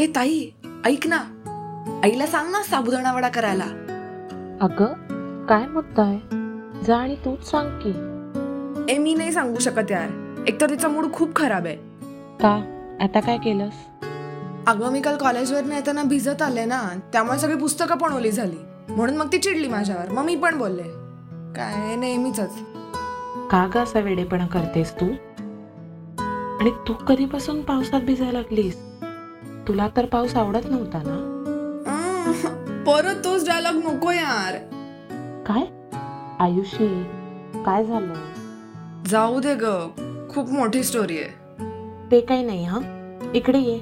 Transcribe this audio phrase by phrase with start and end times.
[0.00, 0.50] ए ताई
[0.84, 1.16] ऐक ना.
[2.04, 3.64] आईला सांग ना साबुदाणा वडा करायला.
[4.60, 4.92] अगं
[5.46, 6.18] काय मुद्दा आहे?
[6.84, 7.90] जा आणि तूच सांग की.
[8.94, 10.34] ए मी नाही सांगू शकत यार.
[10.48, 11.76] एकतर तिचा मूड खूप खराब आहे.
[12.40, 12.84] का?
[13.00, 13.72] आता काय केलंस?
[14.66, 16.82] अगं मी काल कॉलेजवर येताना भिजत आले ना
[17.12, 18.92] त्यामुळे सगळी पुस्तकं पण ओली झाली.
[18.92, 20.12] म्हणून मग ती चिडली माझ्यावर.
[20.12, 20.82] मग मी पण बोलले.
[21.56, 22.40] काय नेहमीच
[23.50, 25.06] का ग असा वेडेपणा करतेस तू?
[26.60, 28.82] आणि तू कधीपासून पावसात भिजायला लागलीस?
[29.68, 31.32] तुला तर पाऊस आवडत नव्हता ना?
[32.86, 34.56] परत तोच डायलॉग नको यार.
[35.46, 35.64] काय?
[36.40, 37.04] आयुषी
[37.66, 38.14] काय झालं?
[39.08, 39.64] जाऊ दे ग
[40.30, 41.30] खूप मोठी स्टोरी आहे.
[42.10, 42.78] ते काही नाही हा?
[43.34, 43.78] इकडे ये.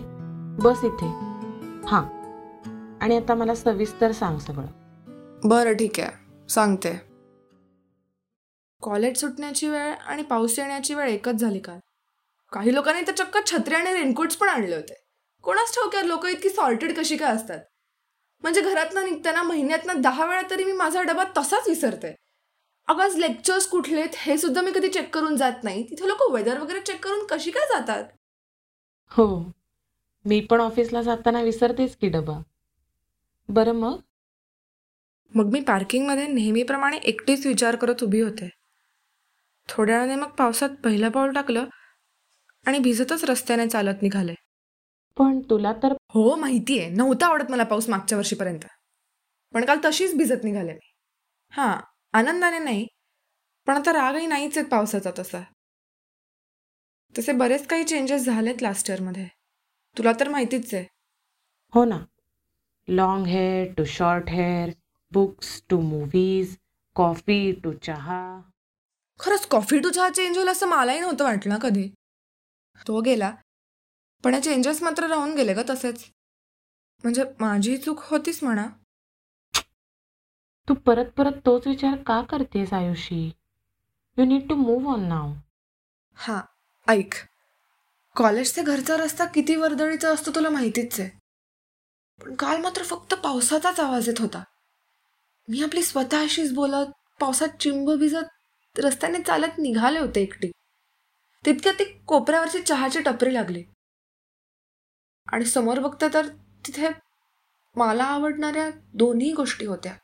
[0.62, 1.06] बस इथे.
[1.86, 2.00] हा.
[3.02, 4.66] आणि आता मला सविस्तर सांग सगळं.
[5.48, 6.92] बरं ठीक आहे सांगते.
[8.82, 11.78] कॉलेज सुटण्याची वेळ आणि पाऊस येण्याची वेळ एकच झाली काल.
[12.52, 15.03] काही लोकांनी तर चक्क छत्री आणि रेनकोट्स पण आणले होते.
[15.44, 17.58] कोणाच ठाऊक्यात लोक इतकी सॉल्टेड कशी काय असतात?
[18.42, 22.16] म्हणजे घरातनं निघताना महिन्यातनं दहा वेळा तरी मी माझा डबा तसाच विसरते.
[22.86, 25.90] अगं आज लेक्चर्स कुठलेत हे सुद्धा मी कधी चेक करून जात नाही.
[25.90, 28.04] तिथे लोक वेदर वगैरे चेक करून कशी काय जातात?
[29.08, 29.52] हो.
[30.24, 32.42] मी पण ऑफिसला जाताना विसरतेच की डबा.
[33.48, 34.00] बरं मग?
[35.34, 38.50] मग मी पार्किंगमध्ये नेहमीप्रमाणे एकटीच विचार करत उभी होते.
[39.68, 41.64] थोड्या वेळाने मग पावसात पहिलं पाऊल टाकलं
[42.66, 44.34] आणि भिजतच रस्त्याने चालत निघाले.
[45.16, 48.64] पण तुला तर हो माहिती आहे नव्हता आवडत मला पाऊस मागच्या वर्षीपर्यंत.
[49.54, 50.92] पण काल तशीच भिजत निघाले मी.
[51.52, 51.76] हां
[52.12, 52.86] आनंदाने नाही
[53.66, 55.42] पण आता रागही नाहीच आहेत पावसाचा तसा.
[57.14, 59.26] तसे बरेच काही चेंजेस झालेत लास्ट इयरमध्ये
[59.96, 60.84] तुला तर माहितीच आहे.
[61.74, 61.98] हो ना.
[62.88, 64.70] Long hair to short hair
[65.12, 66.56] books to movies
[66.96, 68.40] coffee to चहा.
[69.20, 71.88] खरंच कॉफी टू चहा चेंज होईल असं मलाही नव्हतं वाटलं कधी.
[72.88, 73.32] तो गेला
[74.24, 76.04] पण हे चेंजेस मात्र राहून गेले ग तसेच.
[77.02, 78.66] म्हणजे माझी चूक होतीच म्हणा.
[80.68, 83.30] तू परत परत तोच विचार का करतेस Ayushi?
[84.18, 85.32] You need to move on now
[86.14, 86.40] हां
[86.88, 87.14] ऐक.
[88.16, 91.10] कॉलेज ते घरचा रस्ता किती वर्दळीचा असतो तुला माहितीच आहे.
[92.24, 94.44] पण काल मात्र फक्त पावसाचाच आवाज येत होता.
[95.48, 96.86] मी आपली स्वतःशीच बोलत
[97.20, 100.50] पावसात चिंब भिजत रस्त्याने चालत निघाले होते एकटी.
[101.46, 103.64] तितक्यात ती कोपऱ्यावरची चहाची टपरी लागली.
[105.32, 106.28] आणि समोर बघते तर
[106.66, 106.88] तिथे
[107.76, 109.96] मला आवडणाऱ्या दोन्ही गोष्टी होत्या.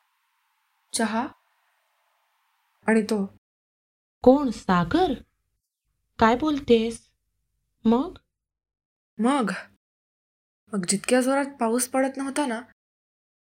[0.92, 1.28] चहा
[2.86, 3.26] आणि तो.
[4.22, 4.50] कोण?
[4.50, 5.12] सागर?
[6.18, 7.10] काय बोलतेस?
[7.84, 8.18] मग?
[9.18, 9.52] मग?
[10.72, 12.60] मग जितक्या जोरात पाऊस पडत नव्हता ना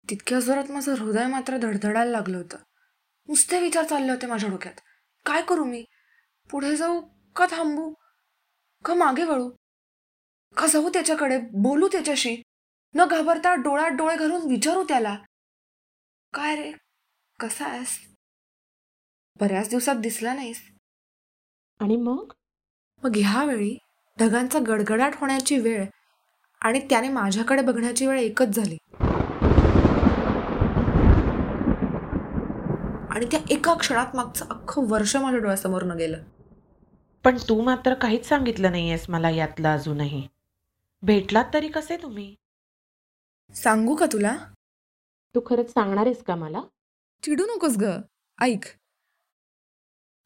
[0.10, 2.58] तितक्या जोरात माझं हृदय मात्र धडधडायला लागलं होतं.
[3.28, 4.74] नुसते विचार चालले होते माझ्या डोक्यात.
[5.26, 5.86] काय करू मी?
[6.50, 7.02] पुढे जाऊ
[7.36, 7.94] का थांबू?
[8.86, 9.52] का मागे वळू?
[10.56, 12.42] का जाऊ त्याच्याकडे बोलू त्याच्याशी.
[12.96, 15.18] न घाबरता डोळ्यात डोळे घालून विचारू त्याला.
[16.34, 16.72] काय रे?
[17.40, 18.00] कसा आहेस?
[19.40, 20.62] बऱ्याच दिवसात दिसला नाहीस.
[21.80, 22.32] आणि मग?
[23.04, 23.78] मग ह्यावेळी
[24.20, 25.86] ढगांचा गडगडाट होण्याची वेळ
[26.62, 28.78] आणि त्याने माझ्याकडे बघण्याची वेळ एकच झाली.
[33.10, 36.24] आणि त्या एका क्षणात मागचं अख्खं वर्ष माझ्या डोळ्यासमोरनं गेलं.
[37.24, 40.28] पण तू मात्र काहीच सांगितलं नाहीयेस मला यातलं अजूनही.
[41.04, 42.36] भेटलात तरी कसे तुम्ही?
[43.54, 44.38] सांगू का तुला?
[45.36, 46.62] तू खरंच सांगणार आहेस का मला?
[47.24, 47.86] चिडू नकोस ग.
[48.42, 48.64] ऐक.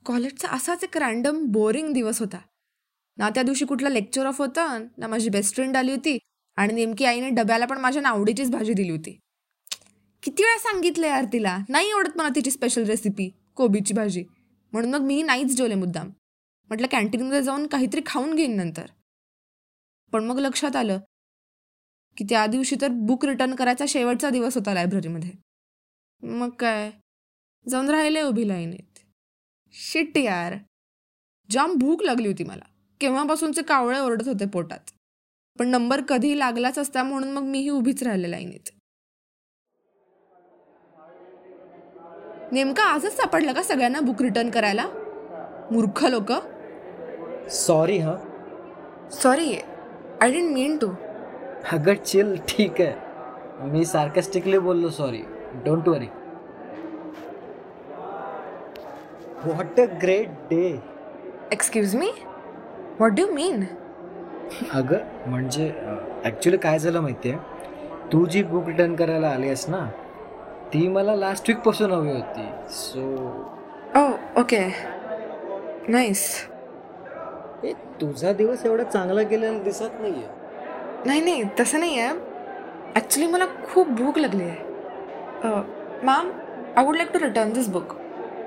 [0.05, 2.37] कॉलेजचा असाच एक रॅन्डम बोरिंग दिवस होता.
[3.17, 6.17] ना त्या दिवशी कुठला लेक्चर ऑफ होता ना माझी बेस्ट फ्रेंड आली होती
[6.55, 9.19] आणि नेमकी आईने डब्याला पण माझ्या नावडीचीच भाजी दिली होती.
[10.23, 11.57] किती वेळा सांगितलं यार तिला?
[11.69, 14.23] नाही आवडत मला तिची स्पेशल रेसिपी कोबीची भाजी.
[14.71, 16.09] म्हणून मग मी नाहीच जेवले मुद्दाम.
[16.69, 18.85] म्हटलं कॅन्टीनमध्ये जाऊन काहीतरी खाऊन घेईन नंतर.
[20.11, 20.99] पण मग लक्षात आलं
[22.17, 25.31] की त्या दिवशी तर बुक रिटर्न करायचा शेवटचा दिवस होता लायब्ररीमध्ये
[26.27, 26.91] मग काय?
[27.69, 28.99] जाऊन राहिले उभी लाईनीत.
[29.73, 30.55] शिट यार.
[31.51, 32.63] जाम भूक लागली होती मला.
[33.01, 34.79] केव्हापासूनचे कावळे ओरडत होते पोटात.
[35.59, 38.69] पण नंबर कधी लागलाच असता म्हणून मग मीही उभीच राहिले लाईनीत.
[42.51, 44.87] नेमका आजच सापडलं का सगळ्यांना बुक रिटर्न करायला?
[45.71, 46.31] मूर्ख लोक.
[47.49, 49.09] सॉरी हां.
[49.09, 49.57] Sorry
[50.21, 50.87] I didn't mean to
[51.73, 52.93] अगं चिल ठीक आहे.
[53.71, 55.21] मी सार्कॅस्टिकली बोललो sorry
[55.65, 56.07] don't worry
[59.45, 60.65] what a great day
[61.53, 62.11] excuse me
[62.99, 63.63] what do mean
[64.73, 65.71] अगं म्हणजे
[66.25, 69.85] ॲक्च्युली काय झालं माहिती आहे तू जी बुक रिटर्न करायला आली आहेस ना
[70.73, 72.47] ती मला लास्ट वीकपासून हवी होती.
[72.69, 73.01] सो
[73.95, 74.07] ओ
[74.41, 74.65] ओके
[75.89, 76.25] नाईस
[78.01, 80.39] तुझा दिवस एवढा चांगला गेलेला दिसत नाही आहे
[81.05, 82.13] नाही नाही तसं नाही आहे
[82.95, 85.51] ॲक्च्युली मला खूप भूक लागली आहे.
[86.03, 86.29] Ma'am
[86.77, 87.95] I would like to return this book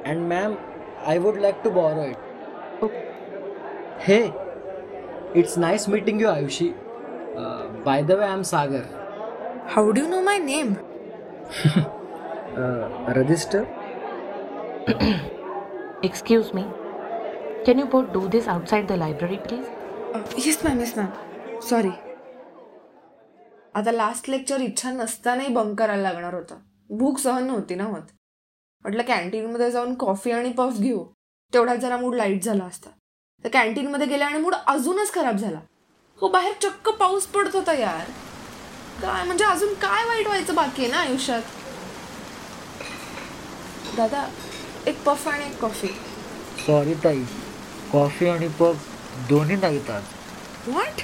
[0.07, 0.55] and ma'am
[1.07, 2.85] I would like to borrow it
[4.01, 4.23] hey
[5.35, 6.69] it's nice meeting you Ayushi
[7.87, 8.83] by the way I am Sagar
[9.67, 10.75] how do know my name
[13.19, 13.65] register
[16.05, 16.63] excuse me
[17.67, 21.91] can you not do this outside the library please yes ma'am yes ma'am sorry
[23.75, 26.57] आता last lecture इच्छा नसतानाही bunk करायला लागणार होतं.
[26.91, 28.03] भूक सहन नव्हती ना होत.
[28.85, 31.05] म्हटलं कॅन्टीनमध्ये जाऊन कॉफी आणि पफ घेऊ.
[31.53, 32.91] तेवढ्यात जरा मूड लाइट झाला असता.
[33.45, 35.61] तर कॅन्टीनमध्ये गेले आणि मूड अजूनच खराब झाला.
[36.21, 38.11] हो बाहेर चक्क पाऊस पडत होता यार.
[39.03, 41.43] काय म्हणजे अजून काय वाईट व्हायचं बाकी आहे ना आयुष्यात?
[43.97, 44.27] दादा
[44.87, 45.89] एक पफ आणि एक कॉफी
[46.67, 47.25] सॉरी ताई.
[47.95, 48.87] कॉफी आणि पफ
[49.29, 50.03] दोन्ही नाहीत आज
[50.69, 51.01] what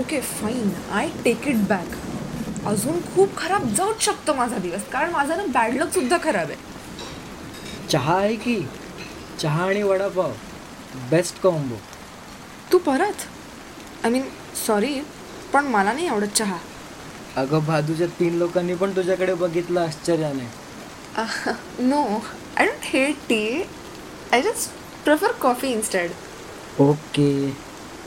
[0.00, 5.36] okay fine I take it back अजून खूप खराब जाऊच शकतो माझा दिवस कारण माझा
[5.36, 6.56] ना बॅड लक सुद्धा खराब आहे.
[7.90, 8.56] चहा आहे की?
[9.40, 10.32] चहा आणि वडापाव.
[11.10, 11.76] बेस्ट कॉम्बो
[12.72, 13.26] तू परत?
[14.04, 14.22] आय मीन
[14.66, 15.00] सॉरी
[15.52, 16.56] पण मला नाही आवडत चहा.
[17.36, 20.48] अगं भादूच्या तीन लोकांनी पण तुझ्याकडे बघितलं आश्चर्याने.
[21.80, 22.02] No
[22.56, 23.62] I don't hate tea
[24.32, 26.10] I just prefer coffee instead
[26.80, 27.50] okay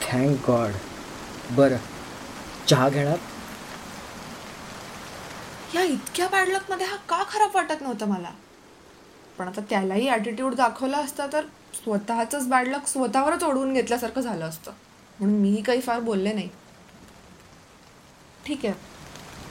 [0.01, 0.73] thank God
[1.55, 1.77] बरं
[2.67, 3.17] चहा घेणार?
[5.75, 8.31] या इतक्या बॅड लकमध्ये हा का खराब वाटत नव्हतं मला?
[9.37, 14.71] पण आता त्यालाही ॲटिट्यूड दाखवला असता तर स्वतःचंच बॅड लक स्वतःवरच ओढवून घेतल्यासारखं झालं असतं.
[15.19, 16.49] म्हणून मीही काही फार बोलले नाही.
[18.45, 18.73] ठीक आहे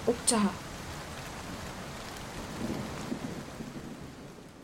[0.09, 0.49] ओक चहा.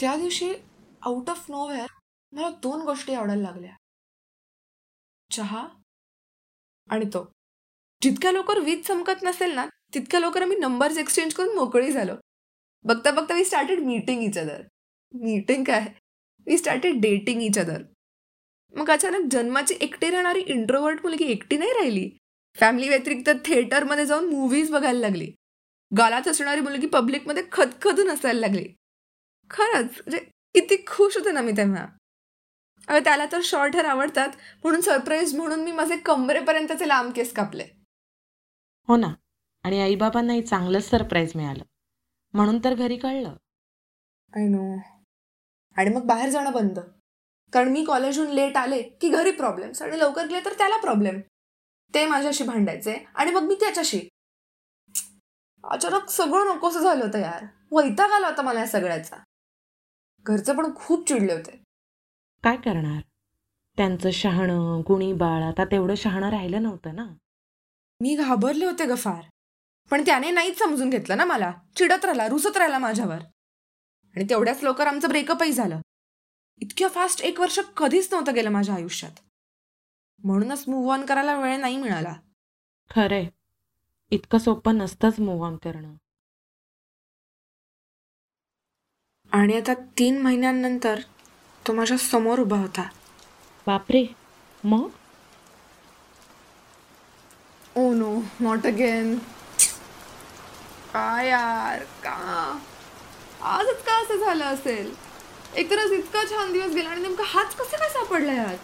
[0.00, 0.54] त्या दिवशी
[1.02, 1.95] आउट ऑफ नोवेअर
[2.36, 3.74] मला दोन गोष्टी आवडायला लागल्या.
[5.30, 5.68] चहा
[6.88, 7.32] आणि तो.
[8.02, 12.14] जितक्या लवकर वीज चमकत नसेल ना तितक्या लवकर आम्ही नंबर्स एक्सचेंज करून मोकळी झालो.
[12.84, 14.62] बघता बघता we started meeting each other
[15.14, 15.86] meeting काय?
[16.46, 17.82] We started dating each other
[18.74, 22.10] मग अचानक जन्माची एकटी राहणारी इंट्रोवर्ट मुलगी एकटी नाही राहिली.
[22.54, 25.32] फॅमिली व्यतिरिक्त थिएटरमध्ये जाऊन मूव्हीज बघायला लागली.
[25.98, 28.68] गालात असणारी मुलगी पब्लिकमध्ये खदखदून असायला लागली.
[29.50, 30.18] खरंच म्हणजे
[30.54, 31.86] किती खुश होते ना मी तेव्हा.
[32.88, 34.28] त्याला तर शॉर्ट हेअर आवडतात.
[34.64, 37.64] म्हणून सरप्राईज म्हणून मी माझे कमरेपर्यंतचे लांब केस कापले.
[38.88, 39.14] हो ना.
[39.64, 41.62] आणि आईबाबांनाही चांगलंच सरप्राईज मिळालं.
[42.34, 43.36] म्हणून तर घरी कळलं.
[44.36, 44.78] आय नो
[45.76, 46.78] आणि मग बाहेर जाणं बंद.
[47.52, 51.20] कारण मी कॉलेजहून लेट आले की घरी प्रॉब्लेम्स आणि लवकर गेले तर त्याला प्रॉब्लेम
[51.94, 54.08] ते माझ्याशी भांडायचे आणि मग मी त्याच्याशी.
[55.64, 57.44] अचानक सगळं नकोसं झालं होतं यार.
[57.72, 59.16] वैताग आला होता मला या सगळ्याचा.
[60.22, 61.65] घरचे पण खूप चिडले होते.
[62.46, 63.02] काय करणार?
[63.76, 67.06] त्यांचं शहाणं गुणी बाळ आता तेवढं शहाणं राहिलं नव्हतं ना.
[68.00, 69.24] मी घाबरले होते ग फार.
[69.90, 71.52] पण त्याने नाहीच समजून घेतलं ना मला.
[71.76, 73.18] चिडत राहिला रुसत राहिला माझ्यावर.
[74.16, 75.80] आणि तेवढ्याच लवकर आमचं ब्रेकअपही झालं.
[76.62, 79.12] इतक्या फास्ट एक वर्ष कधीच नव्हतं गेलं माझ्या आयुष्यात.
[80.24, 82.14] म्हणूनच मूव्ह ऑन करायला वेळ नाही मिळाला.
[82.90, 83.26] खरंय.
[84.10, 85.94] इतकं सोपं नसतंच मूव्ह ऑन करणं.
[89.32, 91.00] आणि आता तीन महिन्यांनंतर
[91.66, 92.82] तो माझ्यासमोर उभा होता.
[93.66, 94.04] बापरे.
[94.64, 94.90] मग?
[97.76, 99.16] ओ नो नॉट अगेन
[100.92, 102.58] काय यार का?
[103.42, 104.94] आजच का असं झालं असेल?
[105.54, 108.58] एकतरच इतका छान दिवस गेला आणि नेमका हाच कसे काय सापडला यात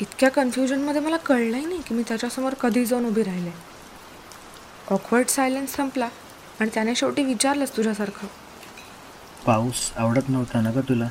[0.00, 3.50] इतक्या कन्फ्युजनमध्ये मला कळलंही नाही की मी त्याच्यासमोर कधी जाऊन उभी राहिले.
[4.90, 6.08] ऑकवर्ड सायलेन्स संपला
[6.60, 8.26] आणि त्याने शेवटी विचारलंच तुझ्यासारखं.
[9.46, 11.08] पाऊस आवडत नव्हता ना ग तुला?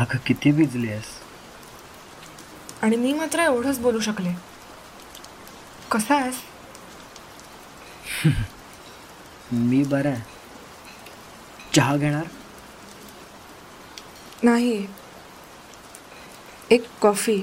[0.00, 1.04] अगं किती भिजली आहेस.
[2.82, 4.32] आणि मी मात्र एवढंच बोलू शकले.
[5.92, 6.36] कसा आहेस?
[9.52, 10.22] मी बरा आहे.
[11.74, 12.24] चहा घेणार?
[14.42, 14.86] नाही.
[16.70, 17.42] एक कॉफी.